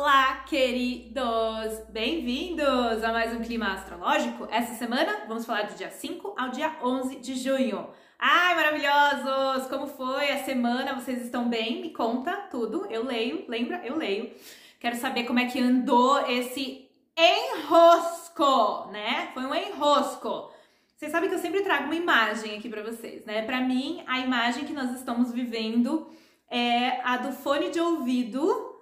[0.00, 1.80] Olá, queridos!
[1.90, 4.46] Bem-vindos a mais um Clima Astrológico.
[4.48, 7.90] Essa semana vamos falar do dia 5 ao dia 11 de junho.
[8.16, 9.66] Ai, maravilhosos!
[9.66, 10.94] Como foi a semana?
[10.94, 11.82] Vocês estão bem?
[11.82, 12.86] Me conta tudo.
[12.88, 13.84] Eu leio, lembra?
[13.84, 14.32] Eu leio.
[14.78, 16.88] Quero saber como é que andou esse
[17.18, 19.32] enrosco, né?
[19.34, 20.48] Foi um enrosco.
[20.96, 23.42] Vocês sabem que eu sempre trago uma imagem aqui para vocês, né?
[23.42, 26.08] Para mim, a imagem que nós estamos vivendo
[26.48, 28.77] é a do fone de ouvido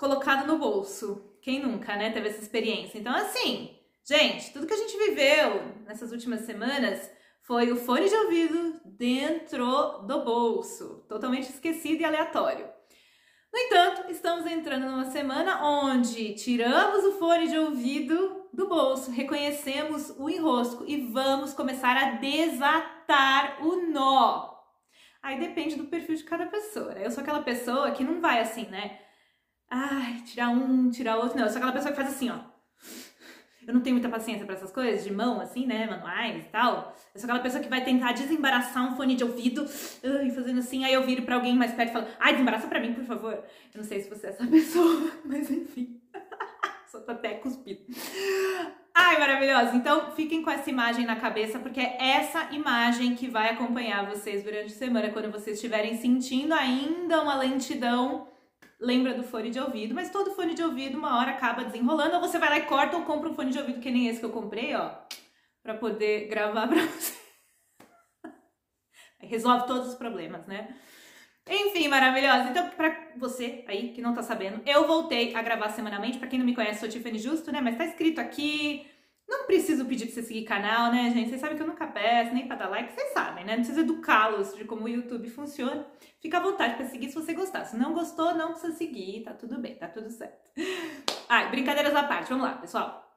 [0.00, 1.36] colocado no bolso.
[1.42, 2.98] Quem nunca, né, teve essa experiência?
[2.98, 7.10] Então, assim, gente, tudo que a gente viveu nessas últimas semanas
[7.42, 12.66] foi o fone de ouvido dentro do bolso, totalmente esquecido e aleatório.
[13.52, 20.14] No entanto, estamos entrando numa semana onde tiramos o fone de ouvido do bolso, reconhecemos
[20.16, 24.50] o enrosco e vamos começar a desatar o nó.
[25.22, 26.94] Aí depende do perfil de cada pessoa.
[26.94, 27.04] Né?
[27.04, 28.98] Eu sou aquela pessoa que não vai assim, né?
[29.70, 31.38] Ai, tirar um, tirar outro.
[31.38, 32.50] Não, eu sou aquela pessoa que faz assim, ó.
[33.66, 35.86] Eu não tenho muita paciência para essas coisas de mão, assim, né?
[35.86, 36.92] Manuais e tal.
[37.14, 39.64] Eu sou aquela pessoa que vai tentar desembaraçar um fone de ouvido,
[40.02, 42.80] ai, fazendo assim, aí eu viro pra alguém mais perto e falo, ai, desembaraça pra
[42.80, 43.32] mim, por favor.
[43.32, 46.00] Eu não sei se você é essa pessoa, mas enfim.
[46.90, 47.82] Só tô até cuspido.
[48.92, 49.76] Ai, maravilhosa!
[49.76, 54.42] Então, fiquem com essa imagem na cabeça, porque é essa imagem que vai acompanhar vocês
[54.42, 58.26] durante a semana, quando vocês estiverem sentindo ainda uma lentidão.
[58.80, 62.20] Lembra do fone de ouvido, mas todo fone de ouvido uma hora acaba desenrolando, ou
[62.20, 64.24] você vai lá e corta ou compra um fone de ouvido que nem esse que
[64.24, 64.92] eu comprei, ó,
[65.62, 67.20] pra poder gravar pra você.
[69.20, 70.74] Resolve todos os problemas, né?
[71.48, 72.50] Enfim, maravilhosa.
[72.50, 76.18] Então, pra você aí que não tá sabendo, eu voltei a gravar semanalmente.
[76.18, 77.60] Pra quem não me conhece, sou Tiffany Justo, né?
[77.60, 78.86] Mas tá escrito aqui.
[79.30, 81.28] Não preciso pedir pra você seguir canal, né, gente?
[81.28, 83.52] Vocês sabem que eu nunca peço, nem pra dar like, vocês sabem, né?
[83.52, 85.86] Não precisa educá-los de como o YouTube funciona.
[86.20, 87.64] Fica à vontade pra seguir se você gostar.
[87.64, 90.50] Se não gostou, não precisa seguir, tá tudo bem, tá tudo certo.
[91.28, 93.08] Ai, brincadeiras à parte, vamos lá, pessoal.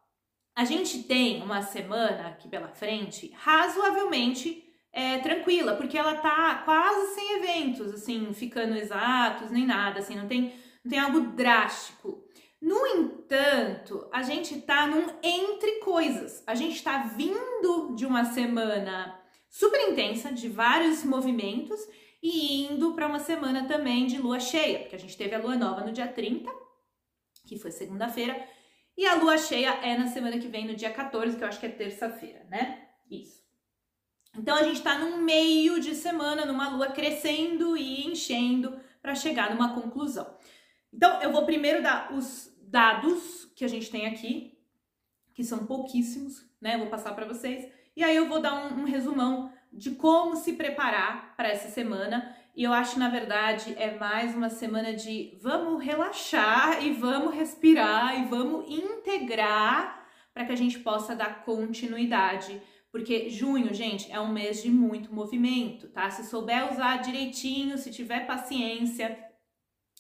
[0.55, 7.15] A gente tem uma semana aqui pela frente razoavelmente é, tranquila, porque ela tá quase
[7.15, 10.53] sem eventos, assim, ficando exatos, nem nada, assim, não tem,
[10.83, 12.22] não tem algo drástico.
[12.63, 16.41] No entanto, a gente tá num entre coisas.
[16.47, 19.19] A gente tá vindo de uma semana
[19.49, 21.77] super intensa, de vários movimentos,
[22.21, 25.57] e indo para uma semana também de lua cheia, porque a gente teve a lua
[25.57, 26.49] nova no dia 30,
[27.45, 28.47] que foi segunda-feira,
[28.95, 31.59] e a lua cheia é na semana que vem, no dia 14, que eu acho
[31.59, 32.87] que é terça-feira, né?
[33.11, 33.43] Isso.
[34.37, 39.53] Então a gente está num meio de semana, numa lua crescendo e enchendo para chegar
[39.53, 40.33] numa conclusão.
[40.93, 44.57] Então eu vou primeiro dar os dados que a gente tem aqui,
[45.35, 46.75] que são pouquíssimos, né?
[46.75, 47.71] vou passar para vocês.
[47.95, 52.35] E aí eu vou dar um, um resumão de como se preparar para essa semana.
[52.55, 58.19] E eu acho, na verdade, é mais uma semana de vamos relaxar e vamos respirar
[58.19, 62.59] e vamos integrar para que a gente possa dar continuidade
[62.93, 66.11] porque junho, gente, é um mês de muito movimento, tá?
[66.11, 69.17] Se souber usar direitinho, se tiver paciência,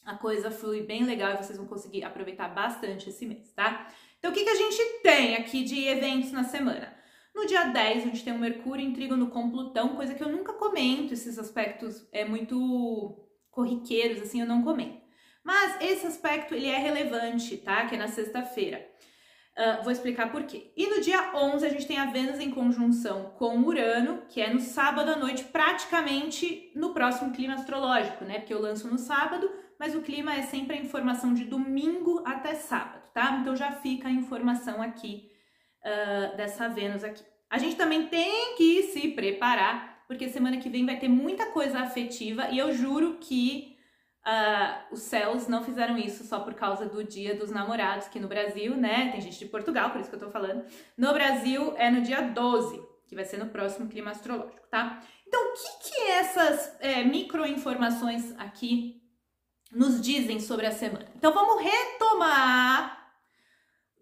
[0.05, 3.87] a coisa flui bem legal e vocês vão conseguir aproveitar bastante esse mês, tá?
[4.19, 6.93] Então, o que, que a gente tem aqui de eventos na semana?
[7.35, 10.29] No dia 10, a gente tem o Mercúrio em trígono com Plutão, coisa que eu
[10.29, 15.01] nunca comento, esses aspectos é muito corriqueiros, assim, eu não comento.
[15.43, 17.85] Mas esse aspecto, ele é relevante, tá?
[17.85, 18.87] Que é na sexta-feira.
[19.55, 20.71] Uh, vou explicar por quê.
[20.75, 24.51] E no dia 11 a gente tem a Vênus em conjunção com Urano, que é
[24.51, 28.39] no sábado à noite, praticamente no próximo clima astrológico, né?
[28.39, 29.51] Porque eu lanço no sábado,
[29.83, 33.37] mas o clima é sempre a informação de domingo até sábado, tá?
[33.41, 35.29] Então já fica a informação aqui
[35.81, 37.21] uh, dessa Vênus aqui.
[37.49, 41.81] A gente também tem que se preparar, porque semana que vem vai ter muita coisa
[41.81, 43.71] afetiva e eu juro que
[44.25, 48.29] Uh, os céus não fizeram isso só por causa do Dia dos Namorados, que no
[48.29, 49.11] Brasil, né?
[49.11, 50.63] Tem gente de Portugal, por isso que eu tô falando.
[50.97, 55.03] No Brasil é no dia 12, que vai ser no próximo clima astrológico, tá?
[55.27, 59.02] Então, o que, que essas é, micro-informações aqui
[59.73, 61.11] nos dizem sobre a semana?
[61.15, 63.03] Então, vamos retomar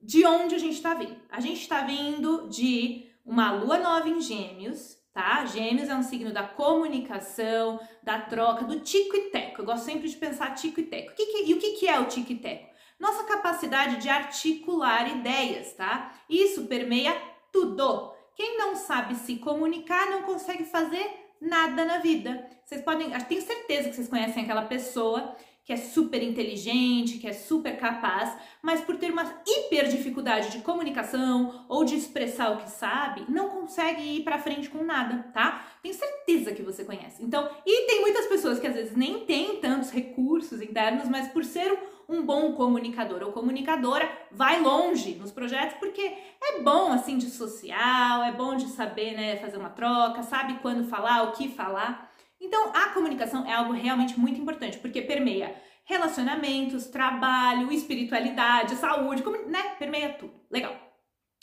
[0.02, 1.16] de onde a gente tá vindo.
[1.30, 5.46] A gente tá vindo de uma lua nova em Gêmeos, tá?
[5.46, 9.62] Gêmeos é um signo da comunicação, da troca, do tico e teco.
[9.62, 11.12] Eu gosto sempre de pensar tico e teco.
[11.12, 12.72] O que que, e o que, que é o tico e teco?
[13.00, 16.14] Nossa capacidade de articular ideias, tá?
[16.30, 17.16] Isso permeia
[17.52, 18.14] tudo.
[18.36, 22.48] Quem não sabe se comunicar não consegue fazer nada na vida.
[22.64, 27.34] Vocês podem, tenho certeza que vocês conhecem aquela pessoa que é super inteligente, que é
[27.34, 32.70] super capaz, mas por ter uma hiper dificuldade de comunicação ou de expressar o que
[32.70, 35.66] sabe, não consegue ir para frente com nada, tá?
[35.82, 37.24] Tenho certeza que você conhece.
[37.24, 41.46] Então, e tem muitas pessoas que às vezes nem têm tantos recursos internos, mas por
[41.46, 41.78] ser
[42.10, 48.24] um, bom comunicador ou comunicadora vai longe nos projetos porque é bom assim de social,
[48.24, 52.11] é bom de saber, né, fazer uma troca, sabe quando falar, o que falar.
[52.42, 55.56] Então, a comunicação é algo realmente muito importante, porque permeia
[55.86, 59.76] relacionamentos, trabalho, espiritualidade, saúde, né?
[59.78, 60.34] Permeia tudo.
[60.50, 60.76] Legal.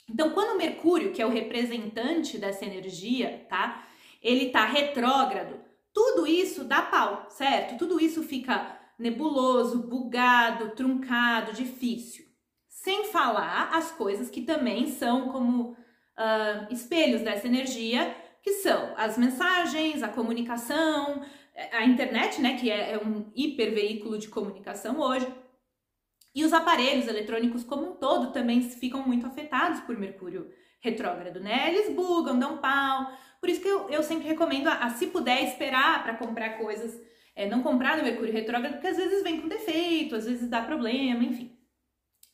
[0.09, 3.87] Então, quando o Mercúrio, que é o representante dessa energia, tá?
[4.21, 5.61] Ele tá retrógrado,
[5.93, 7.77] tudo isso dá pau, certo?
[7.77, 12.25] Tudo isso fica nebuloso, bugado, truncado, difícil.
[12.67, 19.17] Sem falar as coisas que também são como uh, espelhos dessa energia, que são as
[19.17, 21.23] mensagens, a comunicação,
[21.71, 25.27] a internet, né, que é, é um hiperveículo de comunicação hoje,
[26.33, 30.49] e os aparelhos eletrônicos como um todo também ficam muito afetados por Mercúrio
[30.79, 31.73] retrógrado, né?
[31.73, 33.11] Eles bugam, dão pau.
[33.41, 36.99] Por isso que eu, eu sempre recomendo, a, a se puder, esperar para comprar coisas,
[37.35, 40.61] é, não comprar no Mercúrio retrógrado, porque às vezes vem com defeito, às vezes dá
[40.61, 41.57] problema, enfim.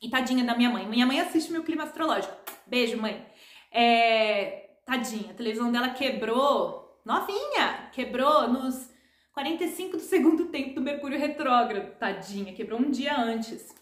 [0.01, 0.87] E tadinha da minha mãe.
[0.87, 2.35] Minha mãe assiste meu clima astrológico.
[2.67, 3.25] Beijo, mãe.
[3.71, 8.89] É, tadinha, a televisão dela quebrou, novinha, quebrou nos
[9.33, 11.97] 45 do segundo tempo do Mercúrio retrógrado.
[11.97, 13.73] Tadinha, quebrou um dia antes.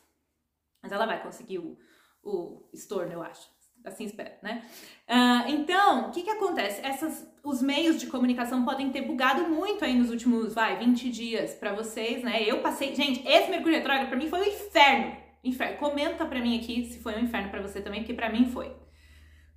[0.81, 1.77] Mas ela vai conseguir o,
[2.23, 3.51] o estorno, eu acho.
[3.85, 4.63] Assim espero, né?
[5.09, 6.79] Uh, então, o que que acontece?
[6.85, 11.53] Essas, os meios de comunicação podem ter bugado muito aí nos últimos, vai, 20 dias
[11.53, 12.41] para vocês, né?
[12.43, 15.17] Eu passei, gente, esse Mercúrio retrógrado para mim foi um inferno.
[15.43, 15.77] Inferno.
[15.77, 18.73] Comenta para mim aqui se foi um inferno para você também, porque para mim foi.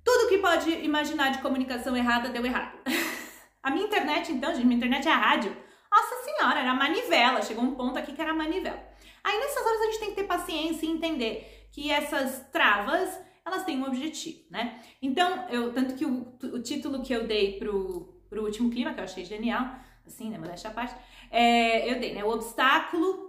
[0.07, 2.79] Tudo que pode imaginar de comunicação errada deu errado.
[3.61, 5.67] a minha internet, então, gente, minha internet é a rádio
[5.97, 7.41] nossa senhora, era manivela.
[7.41, 8.81] Chegou um ponto aqui que era manivela.
[9.23, 13.63] Aí nessas horas a gente tem que ter paciência e entender que essas travas, elas
[13.63, 14.81] têm um objetivo, né?
[15.01, 18.99] Então, eu tanto que o, o título que eu dei pro, pro último clima, que
[18.99, 19.75] eu achei genial,
[20.05, 20.95] assim, né, modéstia à parte,
[21.29, 23.26] é, eu dei, né, o obstáculo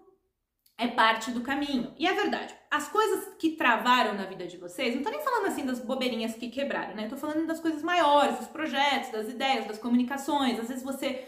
[0.78, 1.92] é parte do caminho.
[1.98, 5.46] E é verdade, as coisas que travaram na vida de vocês, não tô nem falando
[5.46, 7.08] assim das bobeirinhas que quebraram, né?
[7.08, 10.58] Tô falando das coisas maiores, dos projetos, das ideias, das comunicações.
[10.58, 11.26] Às vezes você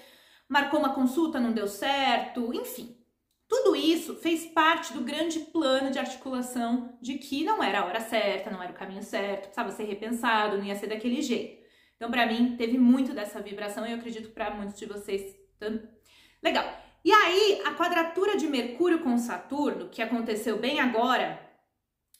[0.48, 2.96] marcou uma consulta, não deu certo, enfim.
[3.48, 8.00] Tudo isso fez parte do grande plano de articulação de que não era a hora
[8.00, 11.60] certa, não era o caminho certo, precisava ser repensado, não ia ser daquele jeito.
[11.96, 15.82] Então, para mim, teve muito dessa vibração e eu acredito para muitos de vocês também.
[16.40, 16.89] Legal.
[17.04, 21.40] E aí, a quadratura de Mercúrio com Saturno, que aconteceu bem agora,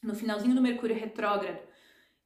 [0.01, 1.59] no finalzinho do Mercúrio retrógrado,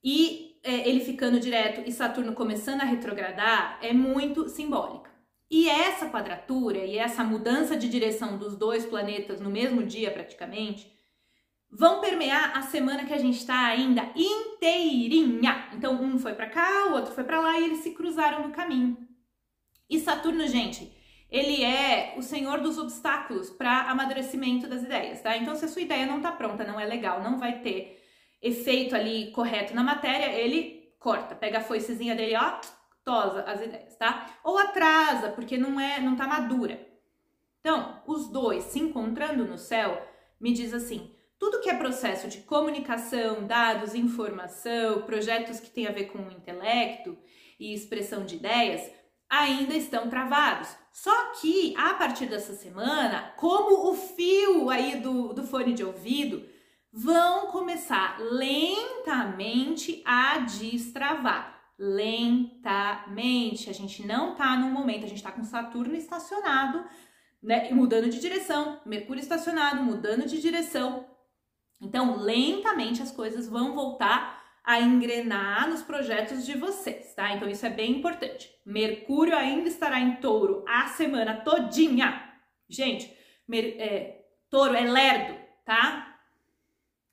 [0.03, 5.11] e é, ele ficando direto e Saturno começando a retrogradar, é muito simbólica.
[5.49, 10.91] E essa quadratura e essa mudança de direção dos dois planetas no mesmo dia, praticamente,
[11.69, 15.69] vão permear a semana que a gente está ainda inteirinha.
[15.73, 18.53] Então, um foi para cá, o outro foi para lá e eles se cruzaram no
[18.53, 18.97] caminho.
[19.89, 20.91] E Saturno, gente,
[21.29, 25.35] ele é o senhor dos obstáculos para amadurecimento das ideias, tá?
[25.37, 28.01] Então, se a sua ideia não tá pronta, não é legal, não vai ter
[28.41, 32.59] efeito ali correto na matéria, ele corta, pega a foicezinha dele, ó,
[33.03, 34.37] tosa as ideias, tá?
[34.43, 36.79] Ou atrasa, porque não é, não tá madura.
[37.59, 40.01] Então, os dois se encontrando no céu,
[40.39, 45.91] me diz assim: tudo que é processo de comunicação, dados, informação, projetos que tem a
[45.91, 47.17] ver com o intelecto
[47.59, 48.91] e expressão de ideias,
[49.29, 50.69] ainda estão travados.
[50.91, 56.45] Só que a partir dessa semana, como o fio aí do, do fone de ouvido,
[56.91, 63.69] vão começar lentamente a destravar lentamente.
[63.69, 66.85] A gente não está no momento, a gente está com Saturno estacionado,
[67.43, 71.05] né, mudando de direção, Mercúrio estacionado, mudando de direção.
[71.81, 74.34] Então, lentamente as coisas vão voltar
[74.65, 77.33] a engrenar nos projetos de vocês, tá?
[77.33, 78.49] Então isso é bem importante.
[78.65, 82.33] Mercúrio ainda estará em Touro a semana todinha.
[82.67, 83.15] Gente,
[83.53, 86.17] é, Touro é lerdo, tá?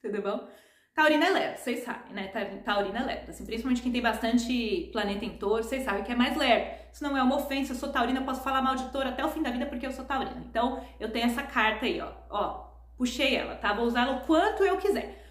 [0.01, 0.49] Tudo bom?
[0.95, 2.29] Taurina é lerdo, vocês sabem, né?
[2.65, 3.31] Taurina é lerdo.
[3.31, 6.83] Assim, principalmente quem tem bastante planeta em touro, vocês sabem que é mais lerdo.
[6.93, 9.25] Isso não é uma ofensa, eu sou taurina, eu posso falar mal de touro até
[9.25, 10.43] o fim da vida porque eu sou taurina.
[10.49, 12.13] Então, eu tenho essa carta aí, ó.
[12.29, 13.73] Ó, puxei ela, tá?
[13.73, 15.22] Vou usá-la o quanto eu quiser.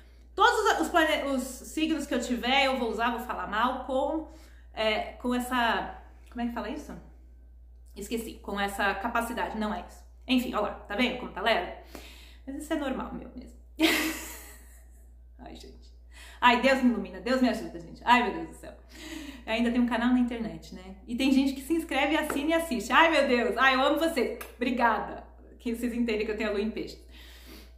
[0.41, 1.23] Todos os, plane...
[1.35, 4.27] os, signos que eu tiver, eu vou usar, vou falar mal com,
[4.73, 6.01] é, com essa...
[6.31, 6.99] Como é que fala isso?
[7.95, 8.39] Esqueci.
[8.41, 10.03] Com essa capacidade, não é isso.
[10.27, 11.71] Enfim, ó lá, tá vendo como tá lerdo?
[12.47, 13.59] Mas isso é normal meu mesmo.
[15.37, 15.93] Ai, gente.
[16.41, 18.01] Ai, Deus me ilumina, Deus me ajuda, gente.
[18.03, 18.73] Ai, meu Deus do céu.
[19.45, 20.95] Ainda tem um canal na internet, né?
[21.05, 22.91] E tem gente que se inscreve, assina e assiste.
[22.91, 23.55] Ai, meu Deus.
[23.57, 24.39] Ai, eu amo você.
[24.55, 25.23] Obrigada.
[25.59, 26.99] Que vocês entendem que eu tenho a lua em peixe.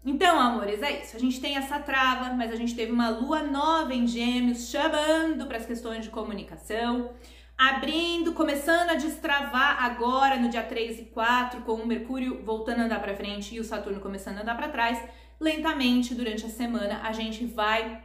[0.06, 1.16] Então, amores, é isso.
[1.16, 5.46] A gente tem essa trava, mas a gente teve uma lua nova em Gêmeos chamando
[5.46, 7.12] para as questões de comunicação,
[7.58, 12.84] abrindo, começando a destravar agora no dia 3 e 4, com o Mercúrio voltando a
[12.84, 15.02] andar para frente e o Saturno começando a andar para trás
[15.40, 18.02] lentamente durante a semana a gente vai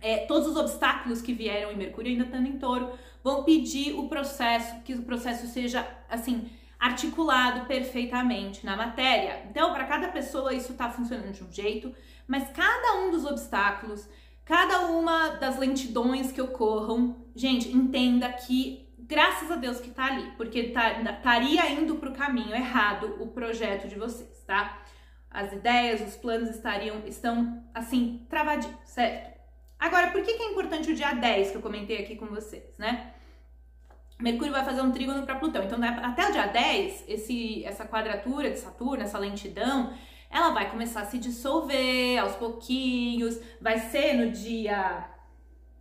[0.00, 4.08] é, todos os obstáculos que vieram em Mercúrio ainda estando em touro vão pedir o
[4.08, 9.46] processo, que o processo seja assim articulado perfeitamente na matéria.
[9.50, 11.94] Então, para cada pessoa isso está funcionando de um jeito,
[12.26, 14.08] mas cada um dos obstáculos,
[14.44, 20.30] cada uma das lentidões que ocorram, gente, entenda que graças a Deus que tá ali,
[20.36, 24.82] porque estaria tá, indo para o caminho errado o projeto de vocês, tá?
[25.30, 29.34] As ideias, os planos estariam estão assim travadinhos, certo?
[29.78, 32.78] Agora, por que, que é importante o dia 10 que eu comentei aqui com vocês,
[32.78, 33.13] né?
[34.18, 35.64] Mercúrio vai fazer um trígono para Plutão.
[35.64, 39.92] Então, né, até o dia 10, esse, essa quadratura de Saturno, essa lentidão,
[40.30, 43.38] ela vai começar a se dissolver aos pouquinhos.
[43.60, 45.08] Vai ser no dia.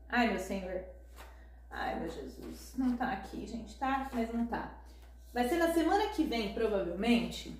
[0.09, 0.83] Ai, meu senhor.
[1.69, 2.73] Ai, meu Jesus.
[2.77, 4.09] Não tá aqui, gente, tá?
[4.13, 4.71] Mas não tá.
[5.33, 7.55] Vai ser na semana que vem, provavelmente.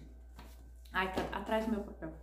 [0.91, 2.13] Ai, tá atrás do meu papel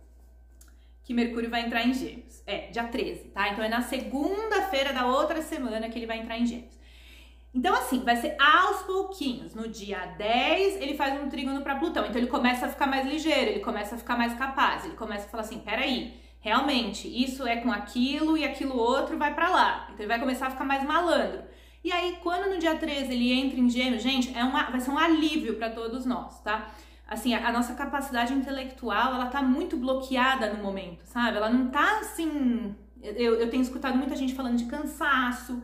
[1.03, 2.41] que Mercúrio vai entrar em Gêmeos.
[2.45, 3.49] É, dia 13, tá?
[3.49, 6.79] Então é na segunda-feira da outra semana que ele vai entrar em Gêmeos.
[7.53, 9.53] Então, assim, vai ser aos pouquinhos.
[9.53, 12.05] No dia 10, ele faz um trígono para Plutão.
[12.05, 14.85] Então, ele começa a ficar mais ligeiro, ele começa a ficar mais capaz.
[14.85, 19.33] Ele começa a falar assim: peraí, realmente, isso é com aquilo e aquilo outro vai
[19.33, 19.87] para lá.
[19.87, 21.43] Então, ele vai começar a ficar mais malandro.
[21.83, 24.91] E aí, quando no dia 13 ele entra em Gêmeos, gente, é uma, vai ser
[24.91, 26.71] um alívio para todos nós, tá?
[27.11, 31.35] assim, a, a, nossa capacidade intelectual, ela tá muito bloqueada no momento, sabe?
[31.35, 32.73] Ela não tá assim.
[33.03, 35.61] Eu, eu tenho escutado muita gente falando de cansaço.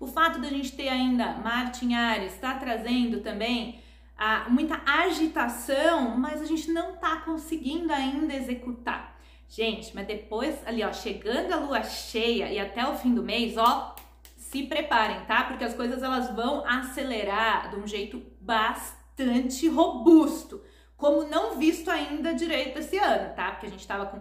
[0.00, 3.80] O fato da gente ter ainda Marte em Ares está trazendo também
[4.16, 9.18] a, muita agitação, mas a gente não tá conseguindo ainda executar.
[9.48, 13.56] Gente, mas depois ali, ó, chegando a lua cheia e até o fim do mês,
[13.56, 13.96] ó,
[14.36, 15.44] se preparem, tá?
[15.44, 20.62] Porque as coisas elas vão acelerar de um jeito bastante robusto
[20.98, 23.52] como não visto ainda direito esse ano, tá?
[23.52, 24.20] Porque a gente tava com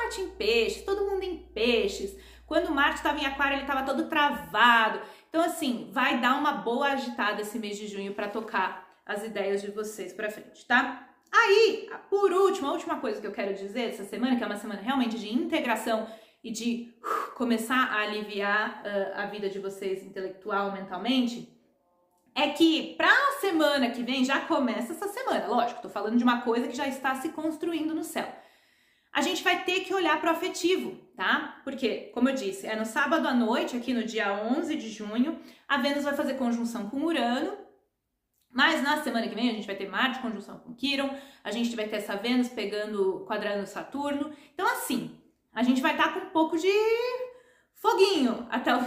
[0.00, 2.16] Marte em peixes, todo mundo em peixes.
[2.46, 5.00] Quando Marte estava em aquário, ele estava todo travado.
[5.28, 9.60] Então, assim, vai dar uma boa agitada esse mês de junho para tocar as ideias
[9.60, 11.08] de vocês para frente, tá?
[11.32, 14.56] Aí, por último, a última coisa que eu quero dizer essa semana, que é uma
[14.56, 16.08] semana realmente de integração
[16.42, 21.48] e de uh, começar a aliviar uh, a vida de vocês intelectual, mentalmente,
[22.34, 26.24] é que para a semana que vem já começa essa semana, lógico, tô falando de
[26.24, 28.26] uma coisa que já está se construindo no céu.
[29.12, 31.60] A gente vai ter que olhar para o afetivo, tá?
[31.64, 35.40] Porque, como eu disse, é no sábado à noite, aqui no dia 11 de junho,
[35.66, 37.58] a Vênus vai fazer conjunção com Urano.
[38.52, 41.10] Mas na semana que vem a gente vai ter Marte conjunção com Quiron,
[41.42, 44.32] a gente vai ter essa Vênus pegando quadrando Saturno.
[44.54, 45.16] Então assim,
[45.52, 46.72] a gente vai estar tá com um pouco de
[47.74, 48.80] foguinho até o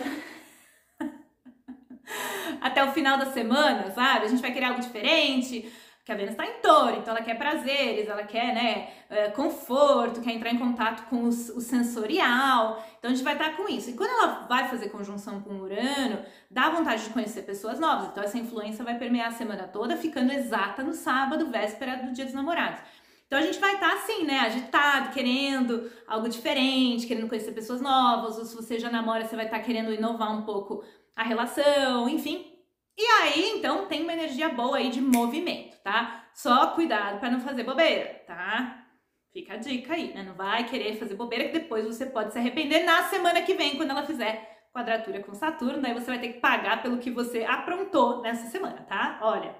[2.61, 4.25] até o final da semana, sabe?
[4.25, 5.71] A gente vai querer algo diferente,
[6.05, 10.19] que a Vênus está em touro, então ela quer prazeres, ela quer, né, é, conforto,
[10.19, 13.89] quer entrar em contato com o sensorial, então a gente vai estar com isso.
[13.89, 16.19] E quando ela vai fazer conjunção com Urano,
[16.51, 20.33] dá vontade de conhecer pessoas novas, então essa influência vai permear a semana toda, ficando
[20.33, 22.81] exata no sábado, véspera do dia dos namorados.
[23.25, 28.37] Então a gente vai estar assim, né, agitado, querendo algo diferente, querendo conhecer pessoas novas,
[28.37, 30.83] ou se você já namora, você vai estar querendo inovar um pouco
[31.15, 32.52] a relação, enfim.
[32.97, 36.29] E aí, então, tem uma energia boa aí de movimento, tá?
[36.33, 38.85] Só cuidado para não fazer bobeira, tá?
[39.31, 40.21] Fica a dica aí, né?
[40.23, 43.75] Não vai querer fazer bobeira que depois você pode se arrepender na semana que vem,
[43.77, 47.43] quando ela fizer quadratura com Saturno, daí você vai ter que pagar pelo que você
[47.43, 49.19] aprontou nessa semana, tá?
[49.21, 49.55] Olha,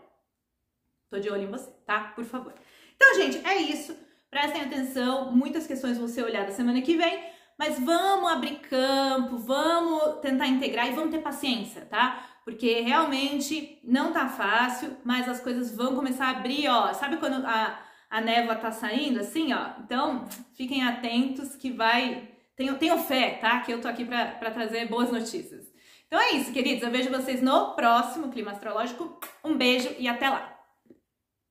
[1.10, 2.12] tô de olho em você, tá?
[2.16, 2.54] Por favor.
[2.96, 3.98] Então, gente, é isso.
[4.30, 7.32] Prestem atenção, muitas questões vão ser olhadas semana que vem.
[7.58, 12.33] Mas vamos abrir campo, vamos tentar integrar e vamos ter paciência, tá?
[12.44, 16.94] Porque realmente não tá fácil, mas as coisas vão começar a abrir, ó.
[16.94, 19.72] Sabe quando a, a névoa tá saindo assim, ó?
[19.80, 22.30] Então, fiquem atentos que vai.
[22.56, 23.62] Tenham, tenham fé, tá?
[23.62, 25.72] Que eu tô aqui para trazer boas notícias.
[26.06, 26.84] Então é isso, queridos.
[26.84, 29.20] Eu vejo vocês no próximo Clima Astrológico.
[29.44, 30.53] Um beijo e até lá!